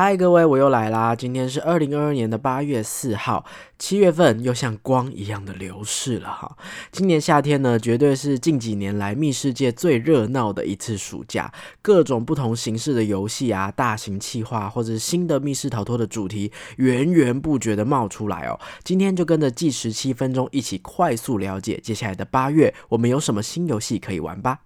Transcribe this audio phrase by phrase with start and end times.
[0.00, 1.16] 嗨，各位，我又来啦！
[1.16, 3.44] 今天是二零二二年的八月四号，
[3.80, 6.56] 七月份又像光一样的流逝了哈。
[6.92, 18.56] 今年夏天呢，绝对是近几年来密室界最热闹的一次暑假，各种不同形式的游戏啊、大型企划或者新的密室逃脱的主题，源源不绝的冒出来哦。
[18.84, 24.60] 今天就跟着计时七分钟，一起快速了解接下来的八月，我们有什么新游戏可以玩吧。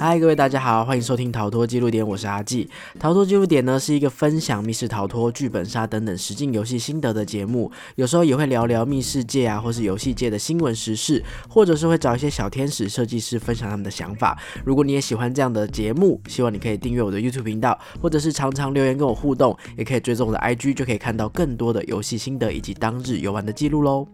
[0.00, 2.70] 嗨，各位大家好，欢迎收听逃脱记录点，我是阿纪。
[3.00, 14.40] 逃脱记录点呢是一个分享密室逃脱、剧本杀等等实境游戏心得的节目，有时候也会聊聊密室界啊，或是游戏界的新闻时事，或者是会找一些小天使设计师分享他们的想法。
[14.64, 24.06] 如果你也喜欢这样的节目，希望你可以订阅我的 YouTube 频道，或者是常常留言跟我互动，也可以追踪我的 IG，就可以看到更多的游戏心得以及当日游玩的记录喽。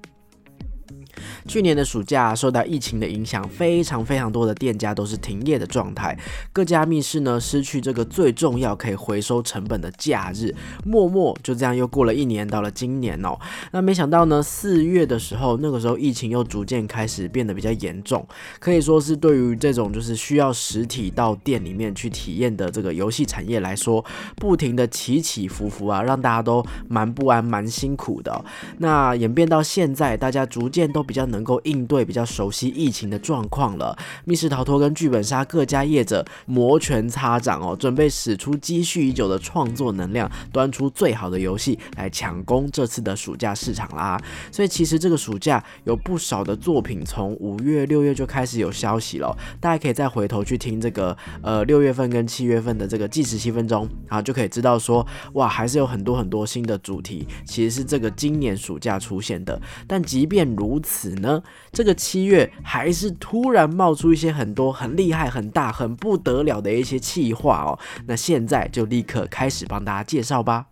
[1.47, 6.17] 去年的暑假受到疫情的影响，非常非常多的店家都是停业的状态。
[6.53, 13.39] 各家密室呢失去这个最重要可以回收成本的假日，默默就这样又过了一年，到了今年哦。
[13.73, 18.27] 那没想到呢，四月的时候，那个时候疫情又逐渐开始变得比较严重，
[18.59, 24.05] 可以说是对于这种就是需要实体到店里面去体验的这个游戏产业来说，
[24.37, 28.45] 不停的起起伏伏啊，让大家都蛮不安、蛮辛苦的。
[28.78, 31.24] 那演变到现在，大家逐渐都比较。
[31.34, 44.20] 能够应对比较熟悉疫情的状况了，密室逃脱跟剧本杀各家业者摩拳擦掌哦，准备使出积蓄已久的创作能量，端出最好的游戏来抢攻这次的暑假市场啦。
[44.52, 59.58] 所以其实这个暑假有不少的作品，从五月、六月就开始有消息了，大家可以再回头去听这个呃六月份跟七月份的这个计时七分钟，然后就可以知道说哇，还是有很多很多新的主题，其实是这个今年暑假出现的。
[59.88, 60.94] 但即便如此。
[60.95, 61.42] 此呢，
[61.73, 67.78] 这个七月还是突然冒出一些很多很厉害、很大、很不得了的一些气话哦。
[68.06, 70.66] 那现在就立刻开始帮大家介绍吧。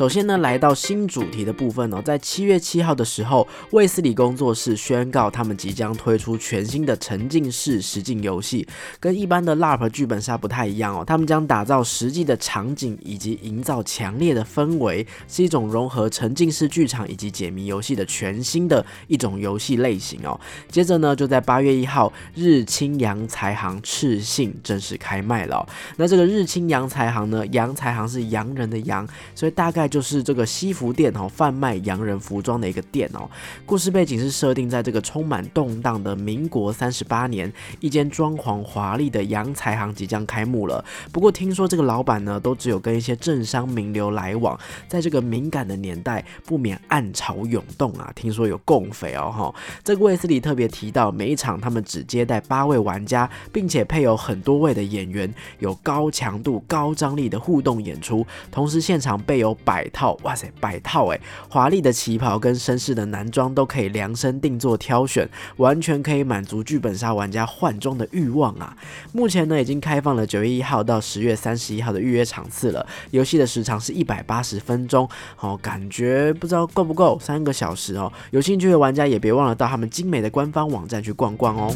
[0.00, 8.66] 首先呢，来到新主题的部分哦，在七月七号的时候，卫斯理工作室宣告他们即将推出全新的沉浸式实境游戏，
[8.98, 20.40] 跟一般的 LARP 剧本杀不太一样哦，他们将打造实际的场景以及营造强烈的氛围，是一种融合沉浸式剧场以及解谜游戏的全新的一种游戏类型哦。
[20.70, 25.68] 接着呢，就在八月一号，日清洋财行赤信正式开卖了。
[25.98, 29.89] 那这个日清洋财行呢，洋财行是洋人的洋，所以大概。
[29.90, 33.28] 就是这个西服店哦，贩卖洋人服装的一个店哦。
[33.66, 40.82] 故事背景是设定在这个充满动荡的民国三十八年，一间装潢华丽的洋财行即将开幕了。
[41.12, 48.12] 不过听说这个老板呢，都只有跟一些政商名流来往，在这个敏感的年代，不免暗潮涌动啊。
[48.14, 49.54] 听说有共匪哦哈。
[49.82, 59.90] 这个卫斯理特别提到，每一场他们只接待八位玩家，并且配有很多位的演员，有高强度、高张力的互动演出，同时现场备有百。
[59.92, 61.20] 套，哇塞，百套哎！
[61.48, 68.76] 华丽的旗袍跟绅士的男装都可以量身定做挑选，完全可以满足剧本杀玩家换装的欲望啊！
[69.12, 72.86] 目前呢，已经开放了九月一号到十月三十一号的预约场次了。
[73.10, 75.08] 游戏的时长是一百八十分钟，
[75.40, 78.12] 哦，感觉不知道够不够三个小时哦。
[78.30, 81.74] 有兴趣的玩家也别忘了到他们精美的官方网站去逛逛哦。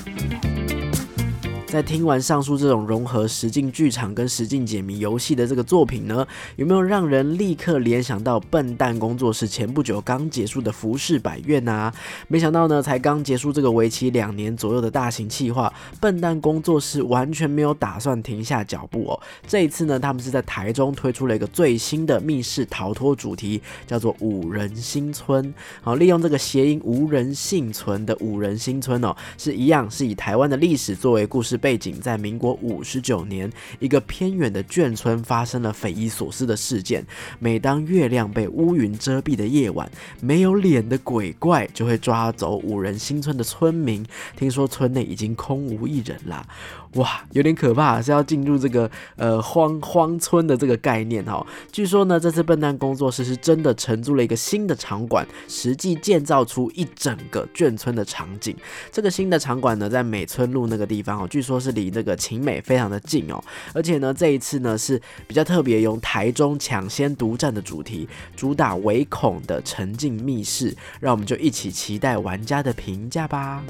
[1.74, 6.24] 在听完上述这种融合实境剧场跟实境解谜游戏的这个作品呢，
[6.54, 11.92] 有没有让人立刻联想到笨蛋工作室前不久刚结束的《浮世百院》啊？
[12.28, 19.20] 没想到呢，才刚结束这个为期两年左右的大型企划，笨蛋工作室完全没有打算停下脚步哦。
[19.48, 25.52] 这一次呢，他们是在台中推出了一个最新的密室逃脱主题，叫做“五人新村”。
[25.82, 31.58] 好，利用这个谐音“无人幸存”的“五人新村”哦，是一样是以台湾的历史作为故事。
[31.64, 37.02] 背景在民国五十九年，一个偏远的眷村发生了匪夷所思的事件。
[37.38, 44.04] 每当月亮被乌云遮蔽的夜晚，没有脸的鬼怪就会抓走五人新村的村民。
[44.36, 46.46] 听说村内已经空无一人了。
[46.94, 51.44] 哇，有点可怕，是要进入这个呃荒荒村的这个概念哈。
[51.72, 58.56] 据说呢，这次笨蛋工作室是真的承租了一个新的场馆，实际建造出一整个眷村的场景。
[58.92, 63.42] 这个新的场馆呢，在美村路那个地方哦，据说是离那个晴美非常的近哦。
[63.72, 73.64] 而且呢，这一次呢是比较特别，用台中抢先独占的主题，主打唯恐的沉浸密室，让我们就一起期待玩家的评价吧。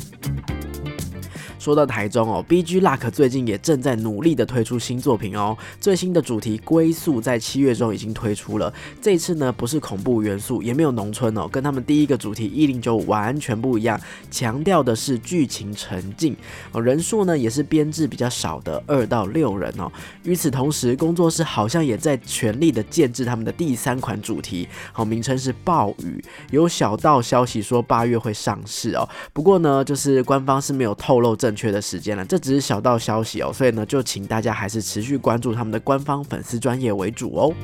[1.58, 5.56] 说到台中哦，BG Luck 最近也正在努力的推出新作品哦。
[5.80, 8.72] 最新的主题《归宿》在七月中已经推出了。
[9.00, 14.00] 这次呢，不是恐怖元素，也没有农村哦，跟他们第一个主题一零九五完全不一样，
[14.30, 16.36] 强调的是剧情沉浸
[16.72, 16.80] 哦。
[16.80, 19.90] 人数呢也是编制比较少的二到六人哦。
[20.22, 26.22] 与此同时，工作室好像也在全力的建制他们的第三款主题，好，名称是暴雨。
[26.50, 29.08] 有小道消息说八月会上市哦。
[29.32, 37.54] 不过呢，就是官方是没有透透露正确的时间了，这只是小道消息哦，所以呢，就请大家还是持续关注他们的官方粉丝专业为主哦。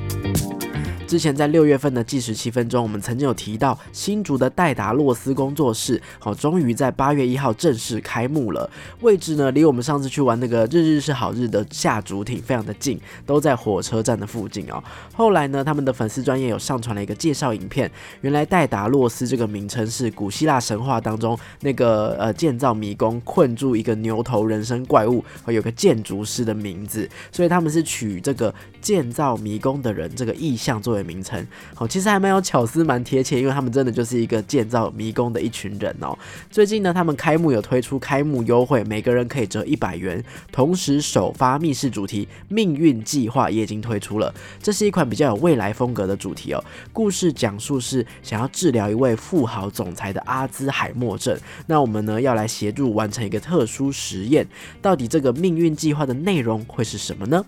[1.11, 8.69] 之前在六月份的计时七分钟，我们曾经有提到新竹的戴达洛斯工作室，好，终于在八月一号正式开幕了。
[9.01, 14.81] 位置呢，离我们上次去玩那个日日是好日的下竹艇非常的近，都在火车站的附近哦。
[15.13, 17.91] 后来呢，他们的粉丝专业有上传了一个介绍影片，
[18.21, 31.00] 原来戴达洛斯这个名称是古希腊神话当中那个呃建造迷宫困住一个牛头人身怪物和有个建筑师的名字，所以他们是取这个建造迷宫的人这个意象作为。
[31.03, 36.17] 名称好，其实还蛮有巧思，蛮贴切，因为他们真的就是一个建造迷宫的一群人哦。
[36.49, 44.33] 最近呢，他们开幕有推出开幕优惠，每个人可以折一百元，同时首发密室主题命运计划也已经推出了。
[44.61, 46.63] 这是一款比较有未来风格的主题哦。
[46.93, 51.37] 故事讲述是想要治疗一位富豪总裁的阿兹海默症，
[51.67, 54.47] 那我们呢要来协助完成一个特殊实验，
[54.81, 57.43] 到底这个命运计划的内容会是什么呢？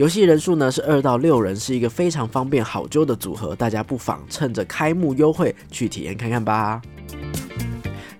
[0.00, 6.80] 游戏人数呢是二到六人，是一个非常方便好揪的组合，大家不妨趁着开幕优惠去体验看看吧。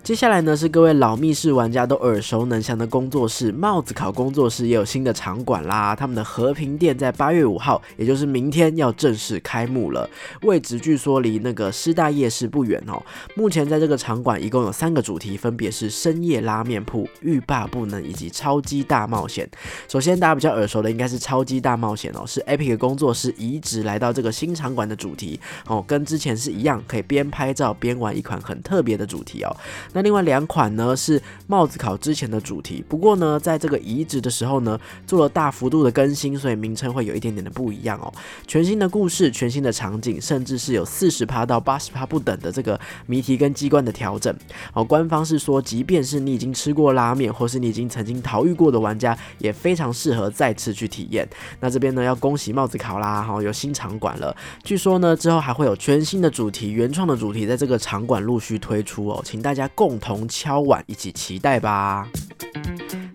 [0.03, 5.95] 接下来呢是各位老密室玩家都耳熟能详的工作室帽子考工作室也有新的场馆啦。
[5.95, 10.09] 他们的和平店在八月五号，也就是明天要正式开幕了。
[10.43, 13.01] 位置据说离那个师大夜市不远哦。
[13.37, 19.49] 目前在这个场馆一共有三个主题，分别是深夜拉面铺、欲罢不能以及超级大冒险。
[19.87, 29.55] 首先大家比较耳熟的应该是超级大冒险哦，是 Epic 工作室移植来到这个新场馆的主题哦，跟之前是一样，可以边拍照边玩一款很特别的主题哦。
[29.93, 38.13] 那另外两款呢是帽子考之前的主题，不过呢，在这个移植的时候呢，做了大幅度的更新，所以名称会有一点点的不一样哦。
[38.47, 44.35] 全新的故事，全新的场景，甚至是有四十趴到八十趴不等的这个谜题跟机关的调整。
[44.73, 51.29] 哦，官方是说，即便是你已经吃过拉面，或是你已经曾经逃狱过的玩家，也非常适合再次去体验。
[51.61, 54.37] 那这边呢，要恭喜帽子考啦，哈，有新场馆了。
[54.63, 59.99] 据说呢，之后还会有全新的主题、原创的主题在这个场馆陆续推出哦，请大家共。
[59.99, 62.07] 同敲碗，一起期待吧。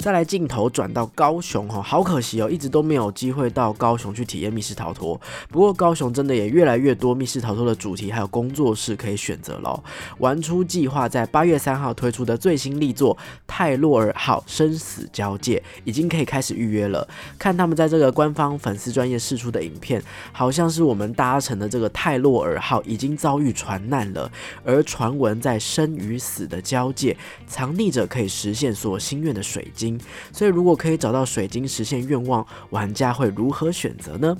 [0.05, 5.19] 再来镜头转到高雄哈，好可惜哦，一直都没有机会到高雄去体验密室逃脱。
[5.49, 9.83] 不过高雄真的也越来越多密室逃脱的主题还有工作室可以选择喽。
[10.19, 13.17] 玩出计划在八月三号推出的最新力作
[13.47, 17.07] 《泰洛尔号生死交界》已经可以开始预约了。
[17.39, 19.99] 看他们在这个官方粉丝专业释出的影片，
[20.31, 24.31] 好像是我们搭乘的这个泰洛尔号已经遭遇船难了，
[24.63, 27.17] 而传闻在生与死的交界，
[27.47, 29.94] 藏匿着可以实现所心愿的水晶。
[30.31, 34.35] 所以，如果可以找到水晶实现愿望，玩家会如何选择呢？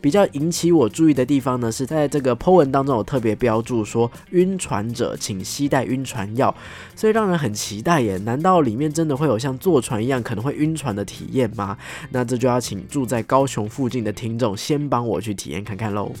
[0.00, 6.54] 比较引起我注意的地方呢，是在这个 po 文当中有特别标注说，晕船者请携带晕船药，
[6.94, 8.16] 所以让人很期待耶。
[8.18, 11.76] 难道里面真的会有像坐船一样可能会晕船的体验吗？
[12.10, 16.12] 那这就要请住在高雄附近的听众先帮我去体验看看喽。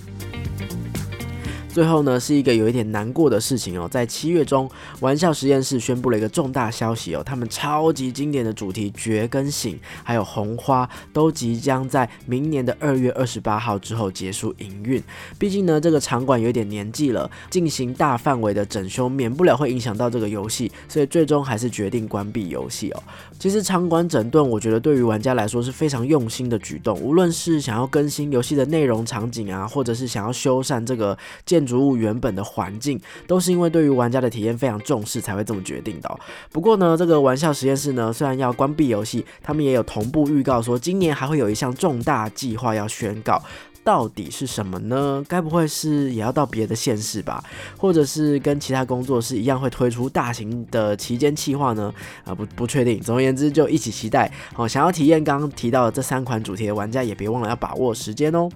[1.80, 3.88] 最后呢，是一个有一点难过的事情哦。
[3.90, 15.02] 在七月中，玩笑实验室宣布了一个重大消息哦，他们超级经典的主题《觉跟醒》还有《红花》都即将在明年的二月二十八号之后结束营运。
[15.38, 23.02] 毕竟呢，这个场馆有点年纪了，进行大范围的整修，免不了会影响到这个游戏，所以最终还是决定关闭游戏哦。
[23.38, 31.60] 其实场馆整顿，我觉得对于玩家来说是非常用心的举动，无论是想要更新游戏的内容场景啊，或者是想要修缮这个建。
[31.60, 36.20] 建筑物原本的环境都是因为对于玩家的体验非常重视才会这么决定的。
[36.50, 43.40] 不过呢，这个玩笑实验室呢，虽然要关闭游戏，他们也有同步预告说，今年还会有一项重大计划要宣告，
[43.84, 45.22] 到底是什么呢？
[45.28, 47.42] 该不会是也要到别的县市吧？
[47.78, 51.92] 或者是跟其他工作室一样会推出大型的期间计划呢？
[52.24, 53.00] 啊，不不确定。
[53.00, 54.30] 总而言之，就一起期待。
[54.52, 58.48] 好，想要体验刚刚提到的这三款主题的玩家，也别忘了要把握时间哦。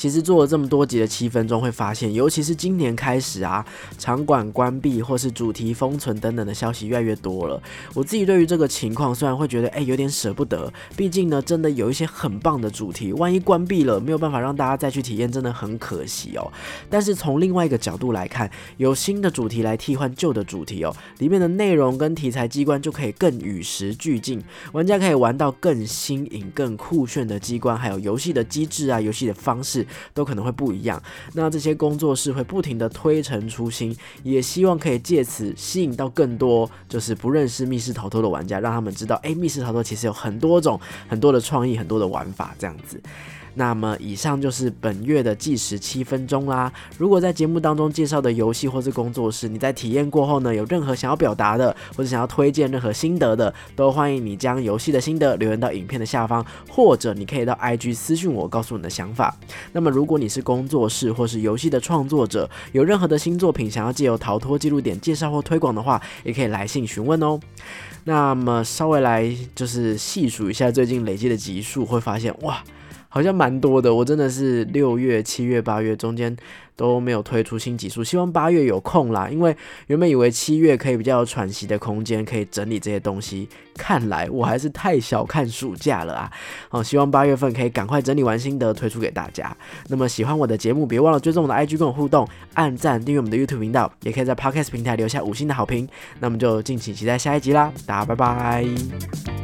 [0.00, 3.62] 其实做了这么多集的七分钟，会发现，尤其是今年开始啊，
[3.98, 7.62] 场馆关闭或是主题封存等等的消息越来越多了。
[7.92, 16.50] 我自己对于这个情况，虽然会觉得哎有点舍不得，毕竟呢，真的有一些很棒的主题，万一关闭了，没有办法让大家再去体验，真的很可惜哦。
[16.88, 24.42] 但是从另外一个角度来看，有新的主题来替换旧的主题哦，里面的内容跟题材机关就可以更与时俱进，
[24.72, 31.02] 玩家可以玩到更新颖、更酷炫的机关，还有游戏的机制啊，游戏的方式都可能会不一样。
[31.34, 43.00] 那这些工作室会不停的推陈出新，也希望可以借此吸引到更多就是不认识密室逃脱的玩家，让他们知道，哎，密室逃脱其实有很多种、很多的创意、很多的玩法这样子。
[43.54, 46.72] 那么以上就是本月的计时七分钟啦。
[46.96, 59.36] 如果在节目当中介绍的游戏或是工作室，你在体验过后呢，有任何想要表达的，或者想要推荐任何心得的，都欢迎你将游戏的心得留言到影片的下方，或者你可以到 IG 私信我，告诉你的想法。
[59.72, 67.38] 那么如果你是工作室或是游戏的创作者，有任何的新作品想要借由逃脱记录点介绍或推广的话，也可以来信询问哦。
[68.04, 72.62] 那么稍微来就是细数一下最近累积的集数，会发现哇。
[73.10, 76.34] 好像蛮多的，我真的是六月、七月、八月中间
[76.76, 79.28] 都没有推出新集数，希望八月有空啦。
[79.28, 79.54] 因为
[79.88, 86.32] 原本以为七月可以比较有喘息的空间，可以整理这些东西，看来我还是太小看暑假了啊！
[86.68, 89.54] 好，希望八月份可以赶快整理完心得推出给大家。
[89.88, 95.88] 那么喜欢我的节目，别忘了追踪我的 IG 跟我互动，按赞订阅我们的 YouTube 频道，也可以在 Podcast 平台留下五星的好评。
[96.20, 99.39] 那么就敬请期待下一集啦，大家拜拜。